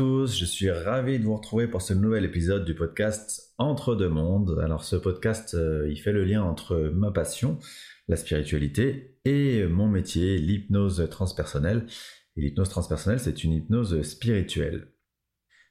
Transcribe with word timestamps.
Je 0.00 0.46
suis 0.46 0.70
ravi 0.70 1.18
de 1.18 1.24
vous 1.24 1.36
retrouver 1.36 1.66
pour 1.66 1.82
ce 1.82 1.92
nouvel 1.92 2.24
épisode 2.24 2.64
du 2.64 2.74
podcast 2.74 3.52
Entre 3.58 3.94
deux 3.94 4.08
mondes. 4.08 4.58
Alors 4.64 4.82
ce 4.82 4.96
podcast, 4.96 5.52
euh, 5.52 5.86
il 5.90 6.00
fait 6.00 6.12
le 6.12 6.24
lien 6.24 6.42
entre 6.42 6.90
ma 6.94 7.10
passion, 7.10 7.58
la 8.08 8.16
spiritualité, 8.16 9.18
et 9.26 9.66
mon 9.66 9.88
métier, 9.88 10.38
l'hypnose 10.38 11.06
transpersonnelle. 11.10 11.84
Et 12.36 12.40
l'hypnose 12.40 12.70
transpersonnelle, 12.70 13.20
c'est 13.20 13.44
une 13.44 13.52
hypnose 13.52 14.00
spirituelle. 14.00 14.88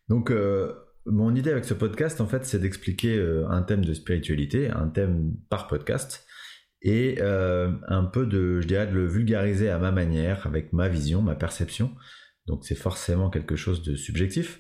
Donc 0.10 0.30
euh, 0.30 0.76
mon 1.08 1.34
idée 1.34 1.50
avec 1.50 1.66
ce 1.66 1.74
podcast, 1.74 2.22
en 2.22 2.28
fait, 2.28 2.46
c'est 2.46 2.60
d'expliquer 2.60 3.18
euh, 3.18 3.48
un 3.50 3.64
thème 3.64 3.84
de 3.84 3.96
spiritualité, 3.96 4.70
un 4.70 4.90
thème 4.90 5.34
par 5.50 5.68
podcast, 5.68 6.28
et 6.84 7.20
un 7.20 8.06
peu 8.06 8.26
de, 8.26 8.62
je 8.62 8.68
dirais, 8.68 8.88
de 8.88 8.94
le 8.94 9.06
vulgariser 9.06 9.70
à 9.70 9.80
ma 9.80 9.92
manière, 9.92 10.46
avec 10.46 10.72
ma 10.72 10.88
vision, 10.88 11.22
ma 11.22 11.36
perception 11.36 11.92
donc 12.50 12.66
c'est 12.66 12.76
forcément 12.76 13.30
quelque 13.30 13.56
chose 13.56 13.84
de 13.84 13.96
subjectif. 13.96 14.60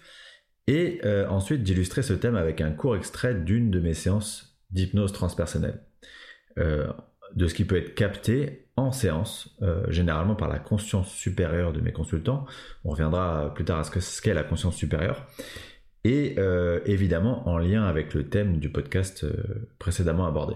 Et 0.67 1.01
euh, 1.03 1.27
ensuite 1.27 1.63
d'illustrer 1.63 2.03
ce 2.03 2.13
thème 2.13 2.35
avec 2.35 2.61
un 2.61 2.71
court 2.71 2.95
extrait 2.95 3.33
d'une 3.33 3.71
de 3.71 3.79
mes 3.79 3.95
séances 3.95 4.59
d'hypnose 4.69 5.11
transpersonnelle. 5.11 5.81
Euh, 6.59 6.87
de 7.35 7.47
ce 7.47 7.53
qui 7.53 7.65
peut 7.65 7.77
être 7.77 7.95
capté 7.95 8.67
en 8.75 8.91
séance, 8.91 9.55
euh, 9.61 9.83
généralement 9.91 10.35
par 10.35 10.47
la 10.47 10.59
conscience 10.59 11.11
supérieure 11.11 11.73
de 11.73 11.81
mes 11.81 11.91
consultants. 11.91 12.45
On 12.85 12.91
reviendra 12.91 13.53
plus 13.53 13.65
tard 13.65 13.79
à 13.79 13.83
ce 13.83 14.21
qu'est 14.21 14.33
la 14.33 14.43
conscience 14.43 14.75
supérieure. 14.75 15.27
Et 16.05 16.37
évidemment 16.85 17.47
en 17.49 17.57
lien 17.57 17.83
avec 17.83 18.13
le 18.13 18.29
thème 18.29 18.57
du 18.59 18.71
podcast 18.71 19.25
précédemment 19.79 20.25
abordé. 20.25 20.55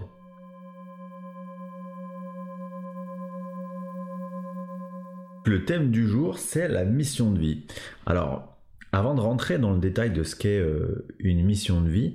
Le 5.46 5.66
thème 5.66 5.90
du 5.90 6.08
jour, 6.08 6.38
c'est 6.38 6.68
la 6.68 6.86
mission 6.86 7.30
de 7.30 7.38
vie. 7.38 7.66
Alors, 8.06 8.56
avant 8.92 9.14
de 9.14 9.20
rentrer 9.20 9.58
dans 9.58 9.74
le 9.74 9.78
détail 9.78 10.10
de 10.10 10.22
ce 10.22 10.36
qu'est 10.36 10.58
euh, 10.58 11.06
une 11.18 11.44
mission 11.44 11.82
de 11.82 11.88
vie, 11.90 12.14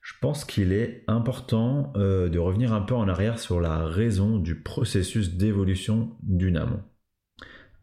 je 0.00 0.12
pense 0.20 0.44
qu'il 0.44 0.72
est 0.72 1.04
important 1.06 1.92
euh, 1.94 2.28
de 2.28 2.38
revenir 2.40 2.72
un 2.72 2.80
peu 2.80 2.94
en 2.94 3.08
arrière 3.08 3.38
sur 3.38 3.60
la 3.60 3.86
raison 3.86 4.38
du 4.38 4.60
processus 4.60 5.34
d'évolution 5.36 6.16
d'une 6.24 6.56
âme. 6.56 6.82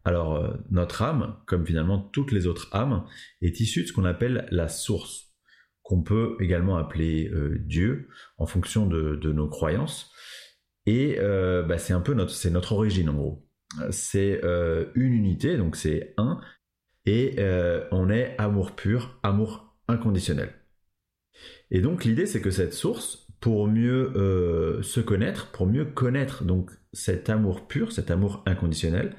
Alors, 0.04 0.36
euh, 0.36 0.50
notre 0.70 1.00
âme, 1.00 1.36
comme 1.46 1.64
finalement 1.64 1.98
toutes 1.98 2.30
les 2.30 2.46
autres 2.46 2.68
âmes, 2.74 3.06
est 3.40 3.60
issue 3.60 3.84
de 3.84 3.88
ce 3.88 3.94
qu'on 3.94 4.04
appelle 4.04 4.46
la 4.50 4.68
source, 4.68 5.32
qu'on 5.82 6.02
peut 6.02 6.36
également 6.38 6.76
appeler 6.76 7.30
Dieu, 7.60 8.08
en 8.36 8.46
fonction 8.46 8.86
de, 8.86 9.32
nos 9.32 9.48
croyances. 9.48 10.12
Et 10.84 11.18
bah, 11.20 11.78
c'est 11.78 11.92
un 11.92 12.00
peu 12.00 12.14
notre, 12.14 12.30
c'est 12.30 12.50
notre 12.50 12.72
origine 12.72 13.08
en 13.08 13.14
gros 13.14 13.48
c'est 13.90 14.40
euh, 14.44 14.86
une 14.94 15.12
unité, 15.12 15.56
donc 15.56 15.76
c'est 15.76 16.14
un, 16.16 16.40
et 17.06 17.36
euh, 17.38 17.84
on 17.90 18.10
est 18.10 18.34
amour 18.38 18.72
pur, 18.72 19.18
amour 19.22 19.74
inconditionnel. 19.88 20.50
Et 21.70 21.80
donc 21.80 22.04
l'idée 22.04 22.26
c'est 22.26 22.40
que 22.40 22.50
cette 22.50 22.74
source, 22.74 23.26
pour 23.40 23.66
mieux 23.66 24.12
euh, 24.16 24.82
se 24.82 25.00
connaître, 25.00 25.50
pour 25.50 25.66
mieux 25.66 25.84
connaître 25.84 26.44
donc 26.44 26.70
cet 26.92 27.30
amour 27.30 27.66
pur, 27.66 27.92
cet 27.92 28.10
amour 28.10 28.42
inconditionnel, 28.46 29.16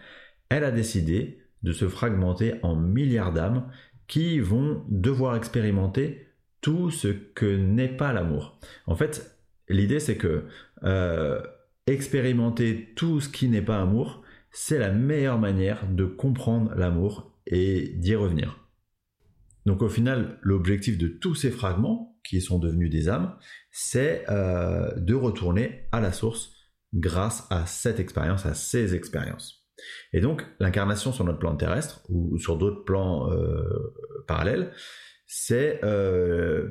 elle 0.49 0.63
a 0.63 0.71
décidé 0.71 1.39
de 1.63 1.71
se 1.71 1.87
fragmenter 1.87 2.55
en 2.61 2.75
milliards 2.75 3.33
d'âmes 3.33 3.69
qui 4.07 4.39
vont 4.39 4.85
devoir 4.89 5.35
expérimenter 5.35 6.27
tout 6.61 6.91
ce 6.91 7.07
que 7.07 7.57
n'est 7.57 7.89
pas 7.89 8.13
l'amour. 8.13 8.59
En 8.85 8.95
fait, 8.95 9.37
l'idée 9.67 9.99
c'est 9.99 10.17
que 10.17 10.45
expérimenter 11.87 12.93
tout 12.95 13.19
ce 13.19 13.29
qui 13.29 13.49
n'est 13.49 13.61
pas 13.61 13.81
amour, 13.81 14.22
c'est 14.53 14.79
la 14.79 14.91
meilleure 14.91 15.39
manière 15.39 15.85
de 15.89 16.05
comprendre 16.05 16.73
l'amour 16.75 17.35
et 17.45 17.89
d'y 17.97 18.15
revenir. 18.15 18.59
Donc 19.65 19.81
au 19.81 19.89
final, 19.89 20.39
l'objectif 20.41 20.97
de 20.97 21.07
tous 21.07 21.35
ces 21.35 21.51
fragments, 21.51 22.13
qui 22.23 22.41
sont 22.41 22.59
devenus 22.59 22.89
des 22.89 23.09
âmes, 23.09 23.35
c'est 23.71 24.25
euh, 24.29 24.93
de 24.95 25.13
retourner 25.13 25.87
à 25.91 25.99
la 25.99 26.11
source 26.11 26.53
grâce 26.93 27.45
à 27.49 27.65
cette 27.65 27.99
expérience, 27.99 28.45
à 28.45 28.53
ces 28.53 28.95
expériences. 28.95 29.65
Et 30.13 30.21
donc 30.21 30.45
l'incarnation 30.59 31.11
sur 31.11 31.25
notre 31.25 31.39
plan 31.39 31.55
terrestre 31.55 32.01
ou 32.09 32.37
sur 32.37 32.57
d'autres 32.57 32.85
plans 32.85 33.31
euh, 33.31 33.63
parallèles, 34.27 34.71
c'est 35.25 35.83
euh, 35.83 36.69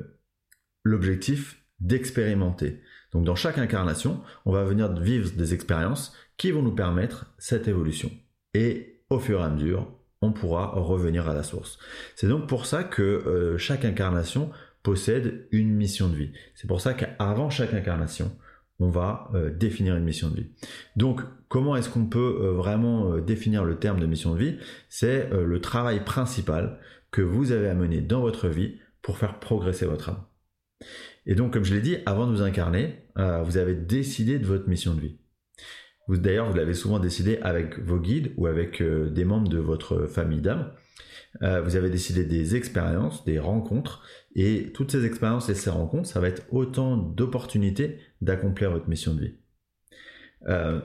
l'objectif 0.83 1.63
d'expérimenter. 1.79 2.81
Donc 3.11 3.25
dans 3.25 3.35
chaque 3.35 3.57
incarnation, 3.57 4.23
on 4.45 4.51
va 4.51 4.63
venir 4.63 4.91
vivre 4.93 5.31
des 5.31 5.53
expériences 5.53 6.15
qui 6.37 6.51
vont 6.51 6.61
nous 6.61 6.75
permettre 6.75 7.33
cette 7.37 7.67
évolution. 7.67 8.11
Et 8.53 9.01
au 9.09 9.19
fur 9.19 9.41
et 9.41 9.43
à 9.43 9.49
mesure, 9.49 9.87
on 10.23 10.31
pourra 10.31 10.67
revenir 10.67 11.29
à 11.29 11.33
la 11.33 11.43
source. 11.43 11.77
C'est 12.15 12.27
donc 12.27 12.47
pour 12.47 12.65
ça 12.65 12.83
que 12.83 13.01
euh, 13.01 13.57
chaque 13.57 13.85
incarnation 13.85 14.49
possède 14.81 15.47
une 15.51 15.73
mission 15.73 16.09
de 16.09 16.15
vie. 16.15 16.31
C'est 16.55 16.67
pour 16.67 16.81
ça 16.81 16.93
qu'avant 16.93 17.49
chaque 17.49 17.73
incarnation, 17.73 18.31
on 18.79 18.89
va 18.89 19.29
euh, 19.33 19.49
définir 19.49 19.95
une 19.95 20.03
mission 20.03 20.29
de 20.29 20.35
vie. 20.35 20.47
Donc, 20.95 21.21
comment 21.47 21.75
est-ce 21.75 21.89
qu'on 21.89 22.05
peut 22.05 22.39
euh, 22.41 22.51
vraiment 22.53 23.17
définir 23.19 23.63
le 23.63 23.77
terme 23.77 23.99
de 23.99 24.05
mission 24.05 24.33
de 24.33 24.39
vie? 24.39 24.57
C'est 24.89 25.29
le 25.31 25.61
travail 25.61 26.03
principal 26.03 26.79
que 27.11 27.21
vous 27.21 27.51
avez 27.51 27.69
à 27.69 27.75
mener 27.75 28.01
dans 28.01 28.21
votre 28.21 28.47
vie 28.47 28.79
pour 29.01 29.17
faire 29.17 29.39
progresser 29.39 29.85
votre 29.85 30.09
âme. 30.09 30.23
Et 31.25 31.35
donc, 31.35 31.53
comme 31.53 31.63
je 31.63 31.73
l'ai 31.73 31.81
dit, 31.81 31.97
avant 32.05 32.27
de 32.27 32.31
vous 32.31 32.41
incarner, 32.41 33.05
vous 33.15 33.57
avez 33.57 33.75
décidé 33.75 34.39
de 34.39 34.45
votre 34.45 34.67
mission 34.67 34.93
de 34.95 35.01
vie. 35.01 35.17
D'ailleurs, 36.09 36.49
vous 36.49 36.57
l'avez 36.57 36.73
souvent 36.73 36.99
décidé 36.99 37.37
avec 37.41 37.79
vos 37.79 37.99
guides 37.99 38.33
ou 38.37 38.47
avec 38.47 38.81
euh, 38.81 39.09
des 39.09 39.23
membres 39.23 39.47
de 39.47 39.57
votre 39.57 40.05
famille 40.05 40.41
d'âmes. 40.41 40.71
Euh, 41.41 41.61
vous 41.61 41.75
avez 41.75 41.89
décidé 41.89 42.25
des 42.25 42.55
expériences, 42.55 43.23
des 43.25 43.39
rencontres, 43.39 44.03
et 44.35 44.71
toutes 44.73 44.91
ces 44.91 45.05
expériences 45.05 45.49
et 45.49 45.55
ces 45.55 45.69
rencontres, 45.69 46.07
ça 46.07 46.19
va 46.19 46.27
être 46.27 46.43
autant 46.51 46.97
d'opportunités 46.97 47.99
d'accomplir 48.21 48.71
votre 48.71 48.89
mission 48.89 49.13
de 49.13 49.21
vie. 49.21 49.35
Euh, 50.47 50.81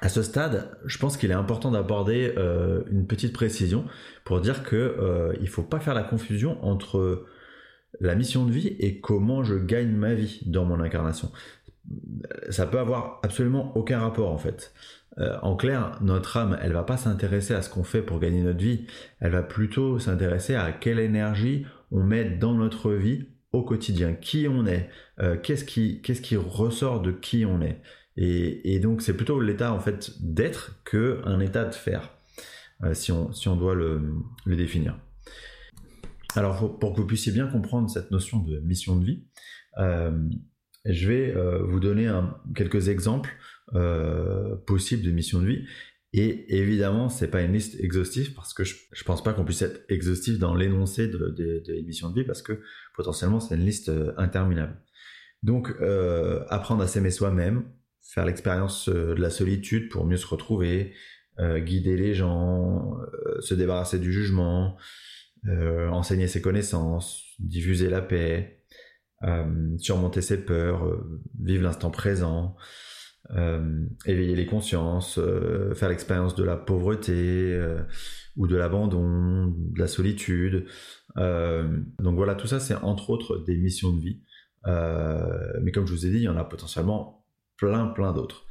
à 0.00 0.08
ce 0.08 0.22
stade, 0.22 0.78
je 0.84 0.98
pense 0.98 1.16
qu'il 1.16 1.30
est 1.30 1.34
important 1.34 1.70
d'aborder 1.70 2.34
une 2.90 3.06
petite 3.06 3.32
précision 3.32 3.86
pour 4.26 4.42
dire 4.42 4.62
que 4.62 5.34
il 5.40 5.48
faut 5.48 5.62
pas 5.62 5.80
faire 5.80 5.94
la 5.94 6.02
confusion 6.02 6.62
entre 6.62 7.24
la 8.00 8.14
mission 8.14 8.44
de 8.44 8.52
vie 8.52 8.76
et 8.78 9.00
comment 9.00 9.42
je 9.42 9.54
gagne 9.54 9.92
ma 9.92 10.12
vie 10.12 10.42
dans 10.44 10.66
mon 10.66 10.80
incarnation 10.80 11.32
ça 12.50 12.66
peut 12.66 12.78
avoir 12.78 13.20
absolument 13.22 13.76
aucun 13.76 14.00
rapport 14.00 14.30
en 14.32 14.38
fait. 14.38 14.72
Euh, 15.18 15.36
en 15.42 15.56
clair, 15.56 15.98
notre 16.02 16.36
âme, 16.36 16.58
elle 16.60 16.72
va 16.72 16.82
pas 16.82 16.96
s'intéresser 16.96 17.54
à 17.54 17.62
ce 17.62 17.70
qu'on 17.70 17.84
fait 17.84 18.02
pour 18.02 18.20
gagner 18.20 18.42
notre 18.42 18.58
vie, 18.58 18.86
elle 19.20 19.32
va 19.32 19.42
plutôt 19.42 19.98
s'intéresser 19.98 20.54
à 20.54 20.72
quelle 20.72 20.98
énergie 20.98 21.64
on 21.90 22.02
met 22.02 22.24
dans 22.24 22.54
notre 22.54 22.92
vie 22.92 23.28
au 23.52 23.62
quotidien, 23.62 24.12
qui 24.12 24.46
on 24.48 24.66
est, 24.66 24.90
euh, 25.20 25.36
qu'est-ce 25.38 25.64
qui, 25.64 26.36
ressort 26.36 27.00
de 27.00 27.12
qui 27.12 27.46
on 27.46 27.62
est. 27.62 27.80
Et, 28.18 28.78
donc 28.80 29.02
c'est 29.02 29.14
plutôt 29.14 29.40
l'état 29.40 29.72
en 29.72 29.80
fait 29.80 30.12
d'être 30.20 30.82
que 30.84 31.20
un 31.24 31.40
état 31.40 31.64
de 31.64 31.74
faire, 31.74 32.14
euh, 32.82 32.92
si, 32.92 33.12
on, 33.12 33.56
doit 33.56 33.74
le 33.74 34.20
définir. 34.46 34.98
Alors 36.34 36.78
pour, 36.78 36.92
que 36.92 37.00
vous 37.00 37.06
puissiez 37.06 37.32
bien 37.32 37.46
comprendre 37.46 37.88
cette 37.88 38.10
notion 38.10 38.40
de 38.40 38.58
mission 38.60 38.96
de 38.96 39.04
vie, 39.04 39.24
je 40.88 41.08
vais 41.08 41.34
euh, 41.34 41.62
vous 41.62 41.80
donner 41.80 42.10
quelques 42.54 42.88
exemples 42.88 43.30
euh, 43.74 44.56
possibles 44.66 45.02
de 45.02 45.10
missions 45.10 45.40
de 45.40 45.46
vie. 45.46 45.64
Et 46.12 46.56
évidemment, 46.56 47.08
c'est 47.08 47.28
pas 47.28 47.42
une 47.42 47.52
liste 47.52 47.78
exhaustive 47.80 48.32
parce 48.34 48.54
que 48.54 48.64
je, 48.64 48.74
ne 48.74 49.04
pense 49.04 49.22
pas 49.22 49.32
qu'on 49.32 49.44
puisse 49.44 49.62
être 49.62 49.84
exhaustif 49.88 50.38
dans 50.38 50.54
l'énoncé 50.54 51.08
de, 51.08 51.18
de, 51.28 51.82
missions 51.82 52.10
de 52.10 52.20
vie 52.20 52.26
parce 52.26 52.42
que 52.42 52.60
potentiellement 52.94 53.40
c'est 53.40 53.56
une 53.56 53.64
liste 53.64 53.90
euh, 53.90 54.12
interminable. 54.16 54.80
Donc, 55.42 55.70
apprendre 56.48 56.82
à 56.82 56.88
s'aimer 56.88 57.10
soi-même, 57.10 57.64
faire 58.02 58.24
l'expérience 58.24 58.88
de 58.88 59.12
la 59.12 59.30
solitude 59.30 59.90
pour 59.90 60.04
mieux 60.04 60.16
se 60.16 60.26
retrouver, 60.26 60.94
guider 61.38 61.96
les 61.96 62.14
gens, 62.14 62.96
se 63.38 63.54
débarrasser 63.54 64.00
du 64.00 64.12
jugement, 64.12 64.76
enseigner 65.46 66.26
ses 66.26 66.40
connaissances, 66.40 67.22
diffuser 67.38 67.88
la 67.90 68.00
paix, 68.00 68.55
euh, 68.55 68.55
surmonter 69.78 70.20
ses 70.20 70.44
peurs, 70.44 70.86
euh, 70.86 71.20
vivre 71.40 71.62
l'instant 71.62 71.90
présent, 71.90 72.56
euh, 73.30 73.84
éveiller 74.04 74.36
les 74.36 74.46
consciences, 74.46 75.18
faire 75.74 75.88
l'expérience 75.88 76.34
de 76.34 76.44
la 76.44 76.56
pauvreté 76.56 77.58
ou 78.36 78.46
de 78.46 78.56
l'abandon, 78.56 79.48
de 79.48 79.78
la 79.78 79.88
solitude. 79.88 80.66
donc 81.16 82.14
voilà, 82.14 82.34
tout 82.34 82.46
ça 82.46 82.60
c'est 82.60 82.74
entre 82.74 83.10
autres 83.10 83.38
des 83.38 83.56
missions 83.56 83.92
de 83.92 84.00
vie. 84.00 84.22
mais 85.62 85.72
comme 85.72 85.86
je 85.86 85.92
vous 85.92 86.06
ai 86.06 86.10
dit, 86.10 86.18
il 86.18 86.22
y 86.22 86.28
en 86.28 86.36
a 86.36 86.44
potentiellement 86.44 87.24
plein 87.56 87.86
plein 87.86 88.12
d'autres. 88.12 88.46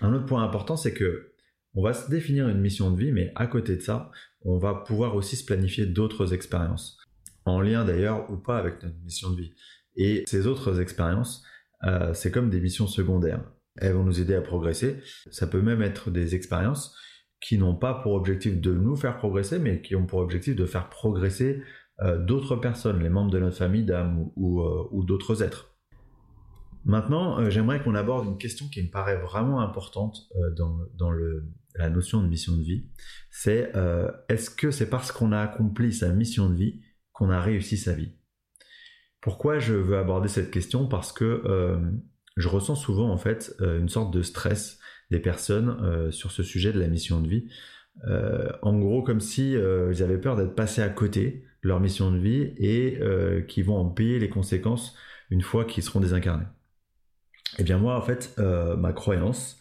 Un 0.00 0.12
autre 0.12 0.26
point 0.26 0.42
important, 0.42 0.76
c'est 0.76 0.94
que 0.94 1.32
on 1.74 1.82
va 1.82 1.92
se 1.92 2.10
définir 2.10 2.48
une 2.48 2.60
mission 2.60 2.90
de 2.90 2.98
vie, 2.98 3.12
mais 3.12 3.32
à 3.34 3.46
côté 3.46 3.76
de 3.76 3.82
ça, 3.82 4.10
on 4.40 4.56
va 4.56 4.74
pouvoir 4.74 5.14
aussi 5.14 5.36
se 5.36 5.44
planifier 5.44 5.84
d'autres 5.84 6.32
expériences, 6.32 6.98
en 7.44 7.60
lien 7.60 7.84
d'ailleurs 7.84 8.30
ou 8.30 8.38
pas 8.38 8.56
avec 8.56 8.82
notre 8.82 8.96
mission 9.04 9.30
de 9.30 9.42
vie. 9.42 9.54
Et 9.96 10.24
ces 10.26 10.46
autres 10.46 10.80
expériences, 10.80 11.44
euh, 11.84 12.12
c'est 12.14 12.30
comme 12.30 12.50
des 12.50 12.60
missions 12.60 12.86
secondaires. 12.86 13.42
Elles 13.76 13.92
vont 13.92 14.04
nous 14.04 14.20
aider 14.20 14.34
à 14.34 14.40
progresser. 14.40 14.98
Ça 15.30 15.46
peut 15.46 15.60
même 15.60 15.82
être 15.82 16.10
des 16.10 16.34
expériences 16.34 16.96
qui 17.40 17.58
n'ont 17.58 17.76
pas 17.76 17.94
pour 17.94 18.12
objectif 18.12 18.60
de 18.60 18.72
nous 18.72 18.96
faire 18.96 19.18
progresser, 19.18 19.58
mais 19.58 19.82
qui 19.82 19.94
ont 19.94 20.06
pour 20.06 20.20
objectif 20.20 20.56
de 20.56 20.64
faire 20.64 20.88
progresser 20.88 21.62
euh, 22.00 22.18
d'autres 22.18 22.56
personnes, 22.56 23.02
les 23.02 23.10
membres 23.10 23.30
de 23.30 23.38
notre 23.38 23.56
famille 23.56 23.84
d'âme 23.84 24.30
ou, 24.36 24.62
ou 24.62 25.04
d'autres 25.04 25.42
êtres. 25.42 25.74
Maintenant, 26.84 27.50
j'aimerais 27.50 27.82
qu'on 27.82 27.94
aborde 27.94 28.26
une 28.26 28.38
question 28.38 28.68
qui 28.68 28.82
me 28.82 28.90
paraît 28.90 29.18
vraiment 29.18 29.60
importante 29.60 30.28
dans, 30.56 31.10
la 31.74 31.90
notion 31.90 32.22
de 32.22 32.28
mission 32.28 32.56
de 32.56 32.62
vie. 32.62 32.86
C'est 33.28 33.72
est-ce 34.28 34.50
que 34.50 34.70
c'est 34.70 34.88
parce 34.88 35.10
qu'on 35.10 35.32
a 35.32 35.40
accompli 35.40 35.92
sa 35.92 36.12
mission 36.12 36.48
de 36.48 36.54
vie 36.54 36.80
qu'on 37.12 37.30
a 37.30 37.40
réussi 37.40 37.76
sa 37.76 37.92
vie? 37.92 38.12
Pourquoi 39.26 39.58
je 39.58 39.74
veux 39.74 39.98
aborder 39.98 40.28
cette 40.28 40.52
question? 40.52 40.86
Parce 40.86 41.12
que 41.12 41.42
je 42.36 42.48
ressens 42.48 42.76
souvent 42.76 43.10
en 43.10 43.16
fait 43.16 43.54
euh, 43.60 43.80
une 43.80 43.88
sorte 43.88 44.12
de 44.12 44.22
stress 44.22 44.78
des 45.10 45.18
personnes 45.18 45.76
euh, 45.82 46.10
sur 46.10 46.30
ce 46.30 46.42
sujet 46.42 46.72
de 46.72 46.78
la 46.78 46.88
mission 46.88 47.20
de 47.20 47.28
vie. 47.28 47.48
Euh, 48.06 48.48
en 48.62 48.78
gros, 48.78 49.02
comme 49.02 49.20
si 49.20 49.52
ils 49.52 50.02
avaient 50.02 50.20
peur 50.20 50.36
d'être 50.36 50.54
passés 50.54 50.80
à 50.80 50.88
côté 50.88 51.44
de 51.64 51.68
leur 51.68 51.80
mission 51.80 52.12
de 52.12 52.18
vie 52.18 52.54
et 52.58 53.00
qu'ils 53.48 53.64
vont 53.64 53.78
en 53.78 53.88
payer 53.88 54.20
les 54.20 54.28
conséquences 54.28 54.94
une 55.30 55.42
fois 55.42 55.64
qu'ils 55.64 55.82
seront 55.82 55.98
désincarnés. 55.98 56.46
Eh 57.58 57.64
bien 57.64 57.78
moi, 57.78 57.96
en 57.96 58.02
fait, 58.02 58.38
ma 58.38 58.92
croyance, 58.92 59.58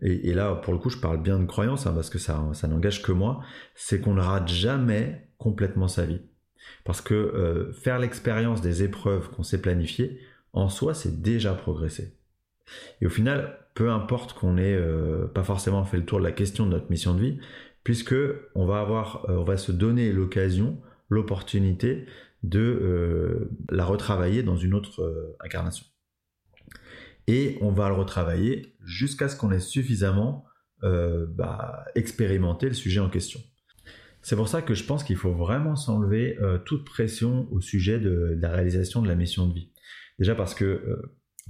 et, 0.00 0.32
là 0.32 0.54
pour 0.54 0.72
le 0.72 0.78
coup 0.78 0.88
je 0.88 0.96
parle 0.96 1.22
bien 1.22 1.38
de 1.38 1.44
croyance 1.44 1.86
hein, 1.86 1.92
parce 1.92 2.08
que 2.08 2.18
ça 2.18 2.40
n'engage 2.66 3.02
que 3.02 3.12
moi, 3.12 3.42
c'est 3.74 4.00
qu'on 4.00 4.14
ne 4.14 4.22
rate 4.22 4.48
jamais 4.48 5.28
complètement 5.36 5.88
sa 5.88 6.06
vie. 6.06 6.22
Parce 6.84 7.00
que 7.00 7.70
faire 7.72 7.98
l'expérience 7.98 8.60
des 8.60 8.82
épreuves 8.82 9.30
qu'on 9.30 9.42
s'est 9.42 9.60
planifiées, 9.60 10.20
en 10.52 10.68
soi, 10.68 10.94
c'est 10.94 11.22
déjà 11.22 11.54
progressé. 11.54 12.16
Et 13.00 13.06
au 13.06 13.10
final, 13.10 13.58
peu 13.74 13.90
importe 13.90 14.34
qu'on 14.34 14.58
ait 14.58 14.74
euh, 14.74 15.26
pas 15.26 15.42
forcément 15.42 15.84
fait 15.84 15.96
le 15.96 16.04
tour 16.04 16.18
de 16.18 16.24
la 16.24 16.32
question 16.32 16.66
de 16.66 16.70
notre 16.70 16.90
mission 16.90 17.14
de 17.14 17.20
vie, 17.20 17.38
puisque 17.84 18.14
on 18.54 18.66
va 18.66 18.86
euh, 19.28 19.56
se 19.56 19.72
donner 19.72 20.12
l'occasion, 20.12 20.80
l'opportunité 21.08 22.06
de 22.42 22.60
euh, 22.60 23.50
la 23.70 23.84
retravailler 23.84 24.42
dans 24.42 24.56
une 24.56 24.74
autre 24.74 25.36
incarnation. 25.40 25.86
Et 27.28 27.56
on 27.60 27.70
va 27.70 27.88
le 27.88 27.94
retravailler 27.94 28.74
jusqu'à 28.84 29.28
ce 29.28 29.36
qu'on 29.36 29.52
ait 29.52 29.60
suffisamment 29.60 30.44
bah, 30.82 31.84
expérimenté 31.94 32.66
le 32.66 32.74
sujet 32.74 32.98
en 32.98 33.08
question. 33.08 33.38
C'est 34.22 34.36
pour 34.36 34.48
ça 34.48 34.62
que 34.62 34.74
je 34.74 34.84
pense 34.84 35.04
qu'il 35.04 35.16
faut 35.16 35.32
vraiment 35.32 35.76
s'enlever 35.76 36.38
toute 36.64 36.84
pression 36.84 37.48
au 37.50 37.60
sujet 37.60 37.98
de, 37.98 38.38
la 38.40 38.50
réalisation 38.50 39.02
de 39.02 39.08
la 39.08 39.16
mission 39.16 39.46
de 39.46 39.54
vie. 39.54 39.72
Déjà 40.18 40.34
parce 40.34 40.54
que 40.54 40.64
euh, 40.64 41.02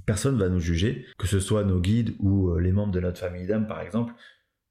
personne 0.05 0.37
va 0.37 0.49
nous 0.49 0.59
juger, 0.59 1.05
que 1.17 1.27
ce 1.27 1.39
soit 1.39 1.63
nos 1.63 1.79
guides 1.79 2.15
ou 2.19 2.49
euh, 2.49 2.59
les 2.59 2.71
membres 2.71 2.91
de 2.91 2.99
notre 2.99 3.19
famille 3.19 3.45
d'âme 3.45 3.67
par 3.67 3.81
exemple. 3.81 4.13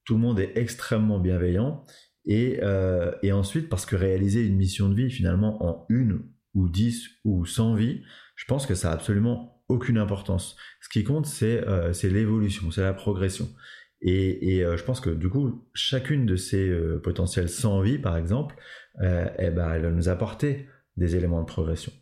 Tout 0.04 0.14
le 0.14 0.20
monde 0.20 0.40
est 0.40 0.52
extrêmement 0.56 1.20
bienveillant. 1.20 1.84
Euh, 2.28 3.12
et, 3.22 3.32
ensuite 3.32 3.68
parce 3.68 3.84
que 3.84 3.96
réaliser 3.96 4.44
une 4.46 4.56
mission 4.56 4.88
de 4.88 4.94
vie 4.94 5.10
finalement 5.10 5.64
en 5.64 5.86
une 5.88 6.22
ou 6.54 6.68
dix 6.68 7.08
ou 7.24 7.46
cent 7.46 7.74
vies, 7.74 8.02
je 8.36 8.44
pense 8.44 8.66
que 8.66 8.74
ça 8.74 8.90
a 8.90 8.94
absolument 8.94 9.62
aucune 9.68 9.98
importance. 9.98 10.56
Ce 10.80 10.88
qui 10.88 11.04
compte, 11.04 11.26
c'est 11.26 11.64
l'évolution, 12.04 12.70
c'est 12.70 12.82
la 12.82 12.92
progression. 12.92 13.48
Et, 14.04 14.60
je 14.60 14.84
pense 14.84 15.00
que 15.00 15.10
du 15.10 15.28
coup, 15.28 15.64
chacune 15.74 16.26
de 16.26 16.36
ces 16.36 16.76
potentielles 17.02 17.48
100 17.48 17.82
vies, 17.82 17.98
par 17.98 18.16
exemple, 18.16 18.56
eh 19.00 19.50
ben, 19.50 19.72
elle 19.72 19.82
va 19.82 19.90
nous 19.90 20.08
apporter 20.08 20.66
des 20.96 21.16
éléments 21.16 21.40
de 21.40 21.46
progression. 21.46 21.92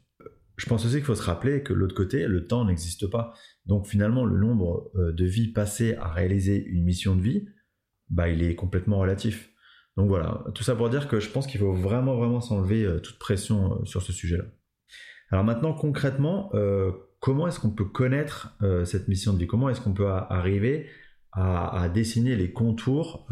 Je 0.60 0.66
pense 0.66 0.84
aussi 0.84 0.96
qu'il 0.96 1.04
faut 1.04 1.14
se 1.14 1.22
rappeler 1.22 1.62
que 1.62 1.72
l'autre 1.72 1.94
côté, 1.94 2.26
le 2.26 2.46
temps 2.46 2.66
n'existe 2.66 3.06
pas. 3.06 3.32
Donc 3.64 3.86
finalement, 3.86 4.26
le 4.26 4.36
nombre 4.36 4.90
euh, 4.94 5.10
de 5.10 5.24
vies 5.24 5.48
passées 5.48 5.94
à 5.94 6.08
réaliser 6.08 6.62
une 6.62 6.84
mission 6.84 7.16
de 7.16 7.22
vie, 7.22 7.48
bah, 8.10 8.28
il 8.28 8.42
est 8.42 8.54
complètement 8.56 8.98
relatif. 8.98 9.54
Donc 9.96 10.08
voilà, 10.08 10.44
tout 10.54 10.62
ça 10.62 10.76
pour 10.76 10.90
dire 10.90 11.08
que 11.08 11.18
je 11.18 11.30
pense 11.30 11.46
qu'il 11.46 11.60
faut 11.60 11.72
vraiment, 11.72 12.14
vraiment 12.14 12.42
s'enlever 12.42 12.84
euh, 12.84 12.98
toute 12.98 13.18
pression 13.18 13.72
euh, 13.72 13.84
sur 13.86 14.02
ce 14.02 14.12
sujet-là. 14.12 14.44
Alors 15.30 15.44
maintenant, 15.44 15.72
concrètement, 15.72 16.50
comment 17.20 17.46
est-ce 17.46 17.60
qu'on 17.60 17.70
peut 17.70 17.84
connaître 17.84 18.58
cette 18.84 19.06
mission 19.06 19.32
de 19.32 19.38
vie? 19.38 19.46
Comment 19.46 19.70
est-ce 19.70 19.80
qu'on 19.80 19.94
peut 19.94 20.08
arriver 20.08 20.88
à, 21.32 21.88
dessiner 21.92 22.36
les 22.36 22.52
contours 22.52 23.28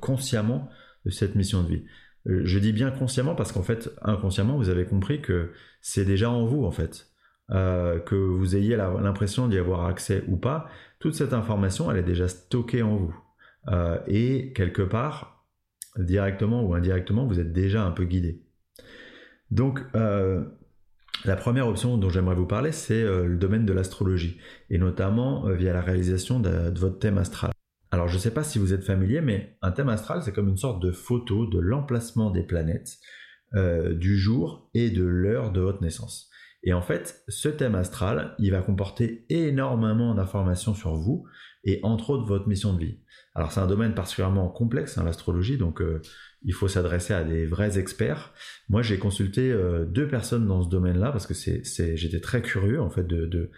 consciemment 0.00 0.68
de 1.04 1.10
cette 1.10 1.34
mission 1.34 1.62
de 1.62 1.68
vie 1.68 1.82
je 2.28 2.58
dis 2.58 2.72
bien 2.72 2.90
consciemment 2.90 3.34
parce 3.34 3.52
qu'en 3.52 3.62
fait, 3.62 3.90
inconsciemment, 4.02 4.56
vous 4.56 4.68
avez 4.68 4.84
compris 4.84 5.22
que 5.22 5.52
c'est 5.80 6.04
déjà 6.04 6.30
en 6.30 6.46
vous, 6.46 6.64
en 6.64 6.70
fait. 6.70 7.06
Euh, 7.50 7.98
que 7.98 8.14
vous 8.14 8.56
ayez 8.56 8.76
l'impression 8.76 9.48
d'y 9.48 9.56
avoir 9.56 9.86
accès 9.86 10.22
ou 10.28 10.36
pas, 10.36 10.68
toute 10.98 11.14
cette 11.14 11.32
information, 11.32 11.90
elle 11.90 11.96
est 11.96 12.02
déjà 12.02 12.28
stockée 12.28 12.82
en 12.82 12.96
vous. 12.96 13.16
Euh, 13.68 13.98
et 14.06 14.52
quelque 14.52 14.82
part, 14.82 15.46
directement 15.96 16.62
ou 16.62 16.74
indirectement, 16.74 17.26
vous 17.26 17.40
êtes 17.40 17.52
déjà 17.52 17.84
un 17.84 17.90
peu 17.90 18.04
guidé. 18.04 18.42
Donc, 19.50 19.80
euh, 19.94 20.44
la 21.24 21.36
première 21.36 21.68
option 21.68 21.96
dont 21.96 22.10
j'aimerais 22.10 22.34
vous 22.34 22.46
parler, 22.46 22.72
c'est 22.72 23.02
le 23.02 23.36
domaine 23.36 23.66
de 23.66 23.72
l'astrologie, 23.72 24.38
et 24.70 24.78
notamment 24.78 25.48
via 25.50 25.72
la 25.72 25.80
réalisation 25.80 26.40
de 26.40 26.78
votre 26.78 26.98
thème 26.98 27.18
astral. 27.18 27.52
Alors 27.90 28.08
je 28.08 28.14
ne 28.14 28.20
sais 28.20 28.32
pas 28.32 28.44
si 28.44 28.58
vous 28.58 28.74
êtes 28.74 28.84
familier, 28.84 29.20
mais 29.20 29.56
un 29.62 29.72
thème 29.72 29.88
astral, 29.88 30.22
c'est 30.22 30.32
comme 30.32 30.48
une 30.48 30.58
sorte 30.58 30.82
de 30.82 30.92
photo 30.92 31.46
de 31.46 31.58
l'emplacement 31.58 32.30
des 32.30 32.42
planètes, 32.42 32.98
euh, 33.54 33.94
du 33.94 34.18
jour 34.18 34.68
et 34.74 34.90
de 34.90 35.04
l'heure 35.04 35.52
de 35.52 35.60
votre 35.60 35.80
naissance. 35.80 36.28
Et 36.64 36.74
en 36.74 36.82
fait, 36.82 37.22
ce 37.28 37.48
thème 37.48 37.74
astral, 37.74 38.34
il 38.38 38.50
va 38.50 38.60
comporter 38.60 39.24
énormément 39.30 40.14
d'informations 40.14 40.74
sur 40.74 40.94
vous 40.96 41.24
et 41.64 41.80
entre 41.82 42.10
autres 42.10 42.26
votre 42.26 42.46
mission 42.46 42.74
de 42.74 42.80
vie. 42.84 43.00
Alors 43.34 43.52
c'est 43.52 43.60
un 43.60 43.66
domaine 43.66 43.94
particulièrement 43.94 44.50
complexe, 44.50 44.98
hein, 44.98 45.04
l'astrologie, 45.04 45.56
donc 45.56 45.80
euh, 45.80 46.02
il 46.42 46.54
faut 46.54 46.68
s'adresser 46.68 47.14
à 47.14 47.24
des 47.24 47.46
vrais 47.46 47.78
experts. 47.78 48.32
Moi 48.68 48.82
j'ai 48.82 48.98
consulté 48.98 49.50
euh, 49.50 49.84
deux 49.84 50.08
personnes 50.08 50.46
dans 50.46 50.62
ce 50.62 50.68
domaine-là 50.68 51.10
parce 51.12 51.26
que 51.26 51.34
c'est, 51.34 51.96
j'étais 51.96 52.20
très 52.20 52.42
curieux 52.42 52.80
en 52.80 52.90
fait 52.90 53.06
de, 53.06 53.50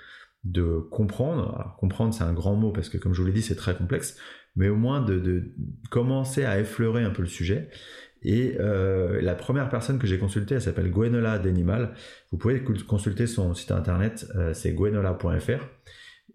de 0.45 0.79
comprendre. 0.91 1.55
Alors, 1.55 1.77
comprendre, 1.77 2.15
c'est 2.15 2.25
un 2.25 2.33
grand 2.33 2.57
mot 2.57 2.73
parce 2.73 2.89
que, 2.89 2.99
comme 2.99 3.13
je 3.13 3.21
vous 3.21 3.27
l'ai 3.27 3.33
dit, 3.33 3.43
c'est 3.43 3.57
très 3.57 3.75
complexe, 3.75 4.17
mais 4.57 4.69
au 4.69 4.77
moins 4.77 5.01
de, 5.01 5.53
commencer 5.91 6.45
à 6.45 6.59
effleurer 6.59 7.03
un 7.03 7.11
peu 7.11 7.23
le 7.23 7.29
sujet. 7.29 7.69
Et 8.23 8.57
euh, 8.61 9.21
la 9.23 9.35
première 9.35 9.71
personne 9.71 9.99
que 9.99 10.07
j'ai 10.07 10.19
consultée, 10.19 10.55
elle 10.55 10.63
s'appelle 10.63 10.91
Gwenola 10.91 11.39
Denimal. 11.39 11.95
Vous 12.31 12.39
pouvez 12.39 12.63
consulter 12.63 13.27
son 13.27 13.55
site 13.55 13.71
internet, 13.71 14.27
euh, 14.37 14.53
c'est 14.53 14.73
gwenola.fr. 14.73 15.67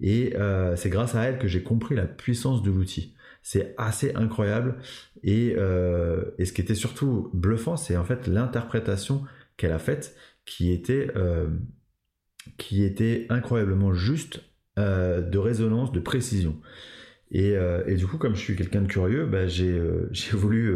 Et 0.01 0.33
c'est 0.75 0.89
grâce 0.89 1.15
à 1.15 1.23
elle 1.23 1.39
que 1.39 1.47
j'ai 1.47 1.63
compris 1.63 1.95
la 1.95 2.05
puissance 2.05 2.61
de 2.61 2.69
l'outil. 2.69 3.15
C'est 3.47 3.75
assez 3.77 4.15
incroyable. 4.15 4.77
Et, 5.21 5.49
et, 5.49 6.45
ce 6.45 6.51
qui 6.51 6.61
était 6.61 6.73
surtout 6.73 7.29
bluffant, 7.33 7.77
c'est 7.77 7.95
en 7.95 8.03
fait 8.03 8.25
l'interprétation 8.25 9.23
qu'elle 9.55 9.71
a 9.71 9.77
faite, 9.77 10.15
qui 10.45 10.71
était 10.71 11.11
était 12.71 13.27
incroyablement 13.29 13.93
juste, 13.93 14.41
euh, 14.77 15.21
de 15.21 15.37
résonance, 15.37 15.93
de 15.93 16.01
précision. 16.01 16.57
Euh, 17.33 17.83
et, 17.87 17.95
du 17.95 18.05
coup, 18.05 18.17
comme 18.17 18.35
je 18.35 18.41
suis 18.41 18.55
quelqu'un 18.55 18.81
de 18.81 18.87
curieux, 18.87 19.25
bah, 19.25 19.47
j'ai 19.47 19.71
euh, 19.71 20.09
voulu 20.33 20.75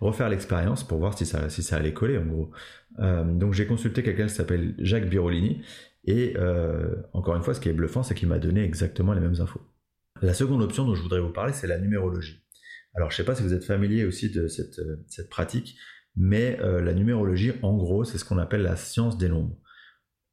refaire 0.00 0.28
l'expérience 0.28 0.84
pour 0.84 0.98
voir 0.98 1.16
si 1.16 1.26
ça, 1.26 1.48
si 1.48 1.62
ça 1.62 1.76
allait 1.76 1.92
coller 1.92 2.18
en 2.18 2.26
gros. 2.26 2.50
donc 2.98 3.54
j'ai 3.54 3.66
consulté 3.66 4.02
quelqu'un 4.02 4.26
qui 4.26 4.34
s'appelle 4.34 4.74
Jacques 4.78 5.08
Birolini, 5.08 5.62
et 6.04 6.34
encore 7.12 7.36
une 7.36 7.42
fois, 7.42 7.54
ce 7.54 7.60
qui 7.60 7.68
est 7.68 7.72
bluffant, 7.72 8.02
c'est 8.02 8.14
qu'il 8.14 8.28
m'a 8.28 8.38
donné 8.38 8.62
exactement 8.64 9.12
les 9.12 9.20
mêmes 9.20 9.40
infos. 9.40 9.60
La 10.22 10.34
seconde 10.34 10.62
option 10.62 10.86
dont 10.86 10.94
je 10.94 11.02
voudrais 11.02 11.20
vous 11.20 11.32
parler, 11.32 11.52
c'est 11.52 11.66
la 11.66 11.78
numérologie. 11.78 12.42
Alors 12.94 13.10
je 13.10 13.14
ne 13.14 13.16
sais 13.18 13.24
pas 13.24 13.34
si 13.34 13.42
vous 13.42 13.54
êtes 13.54 13.64
familier 13.64 14.04
aussi 14.04 14.30
de 14.30 14.46
cette, 14.48 14.80
cette 15.08 15.28
pratique, 15.28 15.76
mais 16.14 16.58
la 16.58 16.92
numérologie, 16.92 17.52
en 17.62 17.74
gros, 17.76 18.04
c'est 18.04 18.18
ce 18.18 18.24
qu'on 18.24 18.38
appelle 18.38 18.62
la 18.62 18.76
science 18.76 19.18
des 19.18 19.28
nombres. 19.28 19.58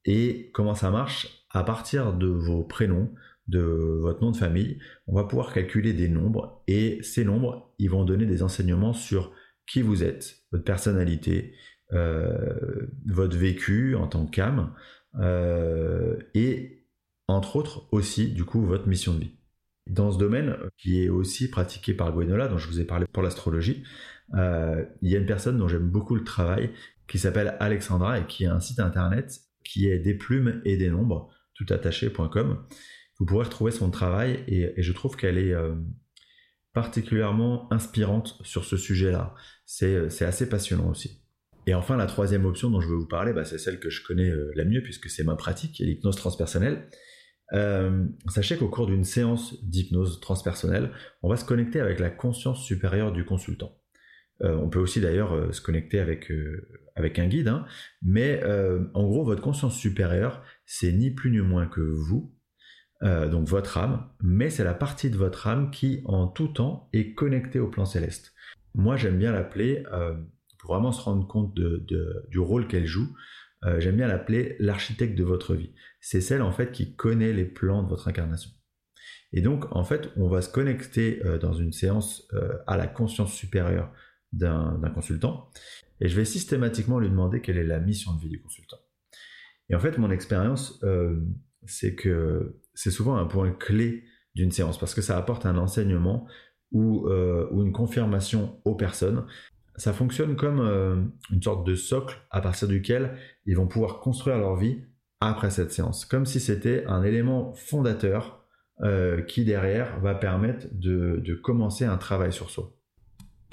Et 0.05 0.51
comment 0.53 0.75
ça 0.75 0.91
marche? 0.91 1.45
À 1.51 1.63
partir 1.63 2.13
de 2.13 2.27
vos 2.27 2.63
prénoms, 2.63 3.13
de 3.49 3.59
votre 3.59 4.21
nom 4.21 4.31
de 4.31 4.37
famille, 4.37 4.79
on 5.07 5.15
va 5.15 5.23
pouvoir 5.23 5.53
calculer 5.53 5.93
des 5.93 6.07
nombres 6.07 6.63
et 6.67 6.99
ces 7.01 7.25
nombres, 7.25 7.73
ils 7.79 7.89
vont 7.89 8.05
donner 8.05 8.25
des 8.25 8.43
enseignements 8.43 8.93
sur 8.93 9.33
qui 9.65 9.81
vous 9.81 10.03
êtes, 10.03 10.43
votre 10.51 10.63
personnalité, 10.63 11.55
euh, 11.93 12.87
votre 13.07 13.35
vécu 13.35 13.95
en 13.95 14.07
tant 14.07 14.27
qu'âme 14.27 14.73
euh, 15.19 16.17
et 16.35 16.85
entre 17.27 17.55
autres 17.55 17.87
aussi 17.91 18.31
du 18.31 18.45
coup 18.45 18.63
votre 18.63 18.87
mission 18.87 19.13
de 19.13 19.21
vie. 19.21 19.38
Dans 19.89 20.11
ce 20.11 20.17
domaine, 20.17 20.55
qui 20.77 21.03
est 21.03 21.09
aussi 21.09 21.49
pratiqué 21.49 21.93
par 21.93 22.13
Gwenola, 22.13 22.47
dont 22.47 22.57
je 22.57 22.67
vous 22.67 22.79
ai 22.79 22.85
parlé 22.85 23.05
pour 23.11 23.23
l'astrologie, 23.23 23.83
euh, 24.35 24.85
il 25.01 25.09
y 25.09 25.15
a 25.15 25.19
une 25.19 25.25
personne 25.25 25.57
dont 25.57 25.67
j'aime 25.67 25.89
beaucoup 25.89 26.15
le 26.15 26.23
travail 26.23 26.71
qui 27.07 27.17
s'appelle 27.17 27.57
Alexandra 27.59 28.19
et 28.19 28.27
qui 28.27 28.45
a 28.45 28.53
un 28.53 28.59
site 28.59 28.79
internet 28.79 29.41
qui 29.63 29.89
est 29.89 29.99
des 29.99 30.13
plumes 30.13 30.61
et 30.63 30.77
des 30.77 30.89
nombres, 30.89 31.29
toutattaché.com. 31.55 32.65
Vous 33.19 33.25
pourrez 33.25 33.45
retrouver 33.45 33.71
son 33.71 33.89
travail 33.89 34.43
et, 34.47 34.81
je 34.81 34.93
trouve 34.93 35.17
qu'elle 35.17 35.37
est 35.37 35.53
euh, 35.53 35.75
particulièrement 36.73 37.71
inspirante 37.73 38.39
sur 38.43 38.63
ce 38.63 38.77
sujet-là. 38.77 39.33
Euh, 39.83 40.09
c'est 40.09 40.25
assez 40.25 40.47
passionnant 40.47 40.89
aussi. 40.89 41.21
Et 41.67 41.73
enfin, 41.73 41.97
la 41.97 42.05
troisième 42.05 42.45
option 42.45 42.69
dont 42.69 42.81
je 42.81 42.87
veux 42.87 42.95
vous 42.95 43.07
parler, 43.07 43.33
bah, 43.33 43.45
c'est 43.45 43.57
celle 43.57 43.79
que 43.79 43.89
je 43.89 44.03
connais 44.03 44.29
euh, 44.29 44.51
la 44.55 44.65
mieux 44.65 44.81
puisque 44.81 45.09
c'est 45.09 45.23
ma 45.23 45.35
pratique, 45.35 45.79
l'hypnose 45.79 46.15
transpersonnelle. 46.15 46.89
Euh, 47.53 48.05
sachez 48.27 48.57
qu'au 48.57 48.69
cours 48.69 48.87
d'une 48.87 49.03
séance 49.03 49.63
d'hypnose 49.63 50.19
transpersonnelle, 50.19 50.91
on 51.23 51.29
va 51.29 51.37
se 51.37 51.45
connecter 51.45 51.79
avec 51.79 51.99
la 51.99 52.09
conscience 52.09 52.63
supérieure 52.63 53.11
du 53.11 53.25
consultant. 53.25 53.75
Euh, 54.41 54.55
on 54.55 54.69
peut 54.69 54.79
aussi 54.79 55.01
d'ailleurs 55.01 55.33
euh, 55.33 55.51
se 55.51 55.61
connecter 55.61 55.99
avec, 55.99 56.31
avec 56.95 57.19
un 57.19 57.27
guide, 57.27 57.47
hein. 57.47 57.65
mais 58.01 58.43
en 58.93 59.07
gros, 59.07 59.23
votre 59.23 59.41
conscience 59.41 59.77
supérieure, 59.77 60.43
c'est 60.65 60.91
ni 60.91 61.11
plus 61.11 61.31
ni 61.31 61.39
moins 61.39 61.67
que 61.67 61.81
vous, 61.81 62.35
donc 63.01 63.47
votre 63.47 63.77
âme, 63.77 64.09
mais 64.21 64.49
c'est 64.49 64.65
la 64.65 64.73
partie 64.73 65.09
de 65.09 65.15
votre 65.15 65.47
âme 65.47 65.71
qui, 65.71 66.01
en 66.05 66.27
tout 66.27 66.49
temps, 66.49 66.89
est 66.91 67.13
connectée 67.13 67.59
au 67.59 67.69
plan 67.69 67.85
céleste. 67.85 68.33
Moi, 68.75 68.97
j'aime 68.97 69.17
bien 69.17 69.31
l'appeler, 69.31 69.83
pour 70.59 70.73
vraiment 70.73 70.91
se 70.91 71.01
rendre 71.01 71.25
compte 71.25 71.53
du 71.55 72.39
rôle 72.39 72.67
qu'elle 72.67 72.85
joue, 72.85 73.15
j'aime 73.77 73.97
bien 73.97 74.07
l'appeler 74.07 74.55
l'architecte 74.59 75.17
de 75.17 75.23
votre 75.23 75.53
vie 75.53 75.73
c'est 75.99 76.21
celle 76.21 76.41
en 76.41 76.51
fait 76.51 76.71
qui 76.71 76.95
connaît 76.95 77.33
les 77.33 77.45
plans 77.45 77.83
de 77.83 77.89
votre 77.89 78.07
incarnation. 78.07 78.51
Et 79.31 79.41
donc 79.41 79.65
en 79.75 79.83
fait, 79.83 80.09
on 80.15 80.27
va 80.27 80.41
se 80.41 80.49
connecter 80.49 81.23
euh, 81.25 81.37
dans 81.37 81.53
une 81.53 81.71
séance 81.71 82.27
euh, 82.33 82.57
à 82.67 82.77
la 82.77 82.87
conscience 82.87 83.33
supérieure 83.33 83.91
d'un 84.31 84.91
consultant, 84.93 85.49
et 85.99 86.07
je 86.07 86.15
vais 86.15 86.25
systématiquement 86.25 86.99
lui 86.99 87.09
demander 87.09 87.41
quelle 87.41 87.57
est 87.57 87.63
la 87.63 87.79
mission 87.79 88.13
de 88.13 88.21
vie 88.21 88.29
du 88.29 88.39
consultant. 88.39 88.77
Et 89.69 89.75
en 89.75 89.79
fait, 89.79 89.97
mon 89.97 90.11
expérience, 90.11 90.79
euh, 90.83 91.19
c'est 91.65 91.95
que 91.95 92.61
c'est 92.75 92.91
souvent 92.91 93.17
un 93.17 93.25
point 93.25 93.51
clé 93.51 94.03
d'une 94.35 94.51
séance, 94.51 94.77
parce 94.77 94.93
que 94.93 95.01
ça 95.01 95.17
apporte 95.17 95.47
un 95.47 95.57
enseignement 95.57 96.27
ou 96.71 97.09
une 97.09 97.71
confirmation 97.71 98.61
aux 98.63 98.75
personnes. 98.75 99.25
Ça 99.79 99.93
fonctionne 99.93 100.35
comme 100.35 100.59
une 101.31 101.41
sorte 101.41 101.65
de 101.65 101.73
socle 101.73 102.17
à 102.29 102.41
partir 102.41 102.67
duquel 102.67 103.17
ils 103.45 103.55
vont 103.55 103.67
pouvoir 103.67 103.99
construire 104.01 104.37
leur 104.37 104.55
vie 104.55 104.83
après 105.21 105.49
cette 105.49 105.71
séance, 105.71 106.05
comme 106.05 106.25
si 106.25 106.39
c'était 106.39 106.85
un 106.85 107.03
élément 107.03 107.53
fondateur 107.53 108.39
euh, 108.81 109.21
qui 109.21 109.43
derrière 109.43 109.99
va 109.99 110.15
permettre 110.15 110.67
de, 110.71 111.33
commencer 111.43 111.83
un 111.83 111.97
travail 111.97 112.31
sur 112.31 112.49
soi. 112.49 112.73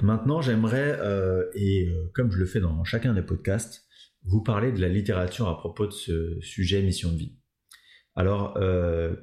Maintenant, 0.01 0.41
j'aimerais, 0.41 0.97
euh, 1.01 1.49
et 1.53 1.89
euh, 1.89 2.09
comme 2.13 2.31
je 2.31 2.37
le 2.37 2.45
fais 2.45 2.61
dans 2.61 2.83
chacun 2.85 3.13
des 3.13 3.21
podcasts, 3.21 3.85
vous 4.23 4.41
parler 4.41 4.71
de 4.71 4.79
la 4.79 4.87
littérature 4.87 5.49
à 5.49 5.57
propos 5.57 5.85
de 5.85 5.91
ce 5.91 6.39
sujet 6.39 6.81
mission 6.81 7.11
de 7.11 7.17
vie. 7.17 7.35
Alors, 8.17 8.59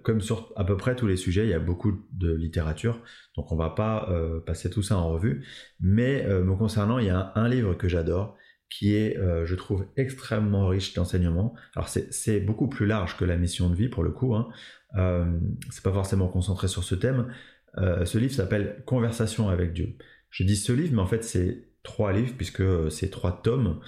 comme 0.02 0.20
sur 0.20 0.52
à 0.56 0.64
peu 0.64 0.76
près 0.76 0.96
tous 0.96 1.06
les 1.06 1.16
sujets, 1.16 1.44
il 1.44 1.50
y 1.50 1.54
a 1.54 1.58
beaucoup 1.58 2.06
de 2.12 2.32
littérature, 2.32 3.00
donc 3.36 3.52
on 3.52 3.56
va 3.56 3.70
pas 3.70 4.08
passer 4.46 4.70
tout 4.70 4.82
ça 4.82 4.96
en 4.96 5.10
revue. 5.10 5.44
Mais 5.80 6.24
me 6.26 6.54
concernant, 6.54 6.98
il 6.98 7.06
y 7.06 7.10
a 7.10 7.32
un 7.34 7.48
livre 7.48 7.74
que 7.74 7.88
j'adore, 7.88 8.38
qui 8.74 8.96
est, 8.96 9.16
euh, 9.18 9.46
je 9.46 9.54
trouve, 9.54 9.86
extrêmement 9.96 10.66
riche 10.66 10.94
d'enseignements. 10.94 11.54
Alors 11.76 11.88
c'est 11.88 12.40
beaucoup 12.40 12.68
plus 12.68 12.86
large 12.86 13.16
que 13.16 13.24
la 13.24 13.36
mission 13.36 13.70
de 13.70 13.74
vie 13.76 13.88
pour 13.88 14.02
le 14.02 14.10
coup. 14.10 14.34
Hein. 14.34 14.48
Euh, 14.96 15.24
c'est 15.70 15.82
pas 15.82 15.92
forcément 15.92 16.28
concentré 16.28 16.66
sur 16.66 16.82
ce 16.82 16.96
thème. 16.96 17.32
Euh, 17.78 18.04
ce 18.04 18.18
livre 18.18 18.34
s'appelle 18.34 18.82
Conversation 18.84 19.48
avec 19.48 19.72
Dieu. 19.72 19.96
Je 20.30 20.42
dis 20.42 20.56
ce 20.56 20.72
livre, 20.72 20.94
mais 20.94 21.02
en 21.02 21.06
fait 21.06 21.22
c'est 21.22 21.68
trois 21.84 22.12
livres 22.12 22.34
puisque 22.36 22.64
c'est 22.90 23.10
trois 23.10 23.42
tomes. 23.42 23.80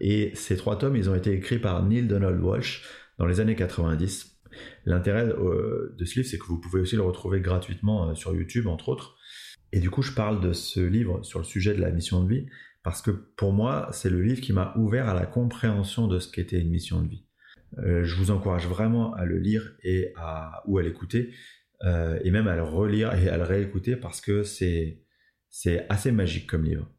et 0.00 0.32
ces 0.34 0.56
trois 0.56 0.76
tomes, 0.76 0.96
ils 0.96 1.08
ont 1.08 1.14
été 1.14 1.32
écrits 1.32 1.58
par 1.58 1.82
Neil 1.82 2.06
Donald 2.06 2.40
Walsh 2.40 2.84
dans 3.20 3.26
les 3.26 3.38
années 3.38 3.54
90. 3.54 4.40
L'intérêt 4.86 5.26
de 5.26 6.04
ce 6.04 6.14
livre, 6.16 6.28
c'est 6.28 6.38
que 6.38 6.46
vous 6.46 6.58
pouvez 6.58 6.80
aussi 6.80 6.96
le 6.96 7.02
retrouver 7.02 7.40
gratuitement 7.40 8.14
sur 8.14 8.34
YouTube, 8.34 8.66
entre 8.66 8.88
autres. 8.88 9.16
Et 9.72 9.78
du 9.78 9.90
coup, 9.90 10.00
je 10.00 10.12
parle 10.12 10.40
de 10.40 10.54
ce 10.54 10.80
livre 10.80 11.22
sur 11.22 11.38
le 11.38 11.44
sujet 11.44 11.74
de 11.74 11.82
la 11.82 11.90
mission 11.90 12.24
de 12.24 12.28
vie 12.28 12.46
parce 12.82 13.02
que 13.02 13.10
pour 13.10 13.52
moi, 13.52 13.90
c'est 13.92 14.08
le 14.08 14.22
livre 14.22 14.40
qui 14.40 14.54
m'a 14.54 14.74
ouvert 14.76 15.06
à 15.06 15.14
la 15.14 15.26
compréhension 15.26 16.08
de 16.08 16.18
ce 16.18 16.32
qu'était 16.32 16.58
une 16.58 16.70
mission 16.70 17.02
de 17.02 17.08
vie. 17.08 17.26
Euh, 17.78 18.04
je 18.04 18.16
vous 18.16 18.30
encourage 18.30 18.66
vraiment 18.66 19.12
à 19.12 19.26
le 19.26 19.38
lire 19.38 19.76
et 19.82 20.12
à, 20.16 20.62
ou 20.66 20.78
à 20.78 20.82
l'écouter, 20.82 21.34
euh, 21.84 22.18
et 22.24 22.30
même 22.30 22.48
à 22.48 22.56
le 22.56 22.62
relire 22.62 23.14
et 23.14 23.28
à 23.28 23.36
le 23.36 23.44
réécouter 23.44 23.96
parce 23.96 24.22
que 24.22 24.42
c'est 24.44 25.04
assez 25.90 26.10
magique 26.10 26.48
comme 26.48 26.64
livre. 26.64 26.90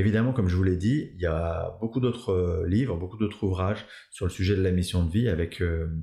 Évidemment, 0.00 0.32
comme 0.32 0.48
je 0.48 0.56
vous 0.56 0.62
l'ai 0.62 0.76
dit, 0.76 1.10
il 1.14 1.20
y 1.20 1.26
a 1.26 1.76
beaucoup 1.80 2.00
d'autres 2.00 2.32
euh, 2.32 2.66
livres, 2.66 2.96
beaucoup 2.96 3.16
d'autres 3.16 3.42
ouvrages 3.44 3.84
sur 4.10 4.26
le 4.26 4.30
sujet 4.30 4.56
de 4.56 4.62
la 4.62 4.70
mission 4.70 5.04
de 5.04 5.10
vie, 5.10 5.28
avec 5.28 5.62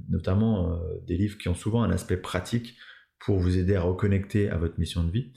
notamment 0.09 0.79
des 1.07 1.17
livres 1.17 1.37
qui 1.37 1.49
ont 1.49 1.55
souvent 1.55 1.83
un 1.83 1.91
aspect 1.91 2.17
pratique 2.17 2.77
pour 3.19 3.39
vous 3.39 3.57
aider 3.57 3.75
à 3.75 3.81
reconnecter 3.81 4.49
à 4.49 4.57
votre 4.57 4.79
mission 4.79 5.03
de 5.03 5.11
vie. 5.11 5.31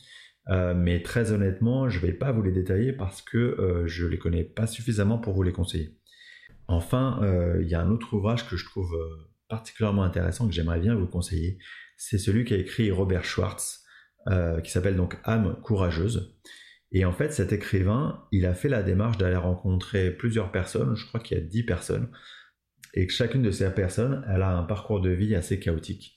Euh, 0.51 0.75
mais 0.75 1.03
très 1.03 1.33
honnêtement, 1.33 1.89
je 1.89 1.99
ne 1.99 2.07
vais 2.07 2.13
pas 2.13 2.33
vous 2.33 2.43
les 2.43 2.53
détailler 2.53 2.93
parce 2.93 3.23
que 3.23 3.39
euh, 3.39 3.87
je 3.87 4.05
ne 4.05 4.11
les 4.11 4.19
connais 4.19 4.45
pas 4.45 4.67
suffisamment 4.67 5.19
pour 5.19 5.35
vous 5.35 5.43
les 5.43 5.53
conseiller. 5.53 5.99
Enfin, 6.69 7.21
euh, 7.23 7.63
il 7.63 7.69
y 7.69 7.75
a 7.75 7.81
un 7.81 7.91
autre 7.91 8.15
ouvrage 8.15 8.49
que 8.49 8.57
je 8.57 8.65
trouve 8.65 8.95
particulièrement 9.49 10.03
intéressant 10.03 10.47
que 10.47 10.55
j'aimerais 10.55 10.81
bien 10.81 10.95
vous 10.95 11.07
conseiller. 11.07 11.59
C'est 11.97 12.19
celui 12.19 12.45
qu'a 12.45 12.57
écrit 12.57 12.91
Robert 12.91 13.25
Schwartz, 13.25 13.85
qui 14.65 14.71
s'appelle 14.71 14.97
donc 14.97 15.19
Âme 15.25 15.59
courageuse. 15.63 16.35
Et 16.95 17.05
en 17.05 17.13
fait, 17.13 17.33
cet 17.33 17.53
écrivain, 17.53 18.25
il 18.31 18.47
a 18.47 18.55
fait 18.55 18.69
la 18.69 18.85
démarche 18.85 19.19
d'aller 19.19 19.37
rencontrer 19.37 20.13
plusieurs 20.13 20.53
personnes, 20.53 20.95
je 20.95 21.05
crois 21.05 21.19
qu'il 21.19 21.37
y 21.37 21.41
a 21.41 21.45
10 21.45 21.65
personnes, 21.65 22.09
et 22.95 23.09
que 23.09 23.13
chacune 23.13 23.43
de 23.43 23.51
ces 23.51 23.69
personnes, 23.71 24.25
elle 24.33 24.43
a 24.43 24.57
un 24.57 24.63
parcours 24.63 25.01
de 25.01 25.11
vie 25.11 25.35
assez 25.35 25.59
chaotique. 25.59 26.17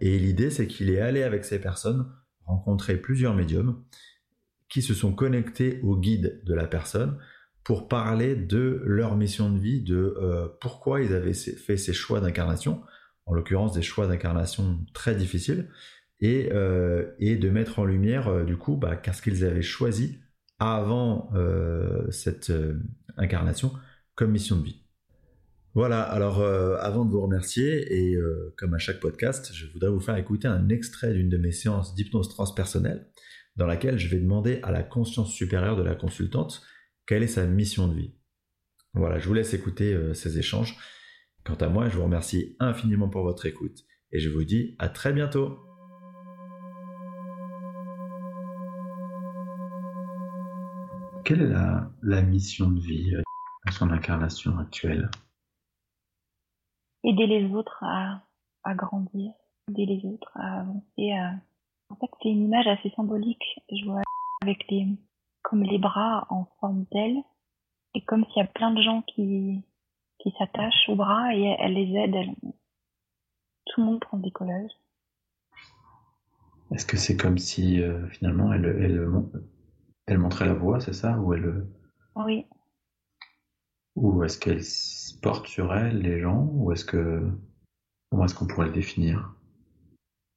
Et 0.00 0.20
l'idée, 0.20 0.50
c'est 0.50 0.68
qu'il 0.68 0.90
est 0.90 1.00
allé 1.00 1.24
avec 1.24 1.44
ces 1.44 1.60
personnes 1.60 2.08
rencontré 2.46 2.96
plusieurs 2.96 3.34
médiums 3.34 3.82
qui 4.68 4.80
se 4.80 4.94
sont 4.94 5.12
connectés 5.12 5.80
au 5.82 5.96
guide 5.96 6.40
de 6.44 6.54
la 6.54 6.66
personne 6.66 7.18
pour 7.64 7.88
parler 7.88 8.36
de 8.36 8.80
leur 8.84 9.16
mission 9.16 9.50
de 9.50 9.58
vie, 9.58 9.82
de 9.82 10.16
euh, 10.20 10.48
pourquoi 10.60 11.02
ils 11.02 11.14
avaient 11.14 11.34
fait 11.34 11.76
ces 11.76 11.92
choix 11.92 12.20
d'incarnation, 12.20 12.82
en 13.26 13.34
l'occurrence 13.34 13.72
des 13.72 13.82
choix 13.82 14.06
d'incarnation 14.06 14.84
très 14.94 15.14
difficiles, 15.16 15.68
et, 16.22 16.50
euh, 16.52 17.12
et, 17.18 17.36
de 17.36 17.50
mettre 17.50 17.78
en 17.78 17.84
lumière 17.84 18.28
euh, 18.28 18.44
du 18.44 18.56
coup 18.56 18.76
bah, 18.76 18.96
qu'est-ce 18.96 19.20
qu'ils 19.20 19.44
avaient 19.44 19.60
choisi 19.60 20.20
avant 20.58 21.30
cette 22.10 22.52
incarnation 23.16 23.72
comme 24.14 24.30
mission 24.30 24.56
de 24.56 24.64
vie. 24.64 24.82
Voilà, 25.74 26.02
alors 26.02 26.40
euh, 26.40 26.76
avant 26.80 27.06
de 27.06 27.10
vous 27.10 27.22
remercier, 27.22 27.94
et 27.94 28.14
euh, 28.14 28.54
comme 28.58 28.74
à 28.74 28.78
chaque 28.78 29.00
podcast, 29.00 29.52
je 29.54 29.66
voudrais 29.72 29.88
vous 29.88 30.00
faire 30.00 30.16
écouter 30.16 30.46
un 30.46 30.68
extrait 30.68 31.14
d'une 31.14 31.30
de 31.30 31.38
mes 31.38 31.52
séances 31.52 31.94
d'hypnose 31.94 32.28
transpersonnelle, 32.28 33.08
dans 33.56 33.66
laquelle 33.66 33.98
je 33.98 34.08
vais 34.08 34.18
demander 34.18 34.60
à 34.62 34.70
la 34.70 34.82
conscience 34.82 35.32
supérieure 35.32 35.76
de 35.76 35.82
la 35.82 35.94
consultante 35.94 36.62
quelle 37.06 37.22
est 37.22 37.26
sa 37.26 37.46
mission 37.46 37.88
de 37.88 37.94
vie. 37.94 38.14
Voilà, 38.92 39.18
je 39.18 39.26
vous 39.26 39.34
laisse 39.34 39.54
écouter 39.54 39.94
euh, 39.94 40.12
ces 40.12 40.38
échanges. 40.38 40.76
Quant 41.42 41.54
à 41.54 41.68
moi, 41.68 41.88
je 41.88 41.96
vous 41.96 42.04
remercie 42.04 42.54
infiniment 42.60 43.08
pour 43.08 43.22
votre 43.22 43.46
écoute, 43.46 43.78
et 44.12 44.20
je 44.20 44.28
vous 44.28 44.44
dis 44.44 44.76
à 44.78 44.90
très 44.90 45.14
bientôt. 45.14 45.71
Quelle 51.32 51.44
est 51.44 51.54
la, 51.54 51.90
la 52.02 52.20
mission 52.20 52.70
de 52.70 52.78
vie 52.78 53.16
à 53.66 53.70
son 53.70 53.90
incarnation 53.90 54.58
actuelle? 54.58 55.10
Aider 57.04 57.26
les 57.26 57.50
autres 57.54 57.78
à, 57.80 58.20
à 58.64 58.74
grandir, 58.74 59.32
aider 59.70 59.86
les 59.86 60.04
autres 60.04 60.30
à 60.34 60.60
avancer. 60.60 61.12
À... 61.12 61.36
En 61.88 61.96
fait, 61.96 62.10
c'est 62.22 62.28
une 62.28 62.44
image 62.44 62.66
assez 62.66 62.90
symbolique. 62.90 63.42
Je 63.70 63.82
vois 63.86 64.02
avec 64.42 64.62
les, 64.68 64.86
comme 65.40 65.62
les 65.62 65.78
bras 65.78 66.26
en 66.28 66.44
forme 66.60 66.84
d'aile, 66.92 67.22
et 67.94 68.04
comme 68.04 68.26
s'il 68.26 68.42
y 68.42 68.44
a 68.44 68.48
plein 68.48 68.74
de 68.74 68.82
gens 68.82 69.00
qui, 69.00 69.64
qui 70.18 70.34
s'attachent 70.36 70.86
aux 70.88 70.96
bras 70.96 71.34
et 71.34 71.56
elle 71.60 71.72
les 71.72 71.96
aide. 71.98 72.14
Elle... 72.14 72.34
Tout 73.68 73.80
le 73.80 73.86
monde 73.86 74.00
prend 74.00 74.18
le 74.18 74.24
décollage. 74.24 74.70
Est-ce 76.72 76.84
que 76.84 76.98
c'est 76.98 77.16
comme 77.16 77.38
si 77.38 77.80
euh, 77.80 78.06
finalement 78.08 78.52
elle, 78.52 78.66
elle, 78.66 79.08
elle 80.06 80.18
montrait 80.18 80.46
la 80.46 80.54
voie, 80.54 80.80
c'est 80.80 80.92
ça 80.92 81.18
Ou 81.18 81.34
elle... 81.34 81.66
Oui. 82.16 82.46
Ou 83.96 84.24
est-ce 84.24 84.38
qu'elle 84.38 84.62
porte 85.22 85.46
sur 85.46 85.74
elle, 85.74 85.98
les 85.98 86.20
gens 86.20 86.48
Ou 86.52 86.72
est-ce 86.72 86.84
que. 86.84 87.30
Comment 88.10 88.24
est-ce 88.24 88.34
qu'on 88.34 88.46
pourrait 88.46 88.66
le 88.66 88.72
définir? 88.72 89.34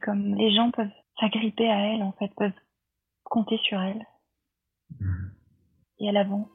Comme 0.01 0.35
les 0.35 0.53
gens 0.53 0.71
peuvent 0.71 0.87
s'agripper 1.19 1.69
à 1.69 1.93
elle, 1.93 2.03
en 2.03 2.11
fait, 2.13 2.31
peuvent 2.35 2.51
compter 3.23 3.57
sur 3.59 3.79
elle. 3.79 4.05
Hmm. 4.99 5.29
Et 5.99 6.07
elle 6.07 6.17
avance. 6.17 6.47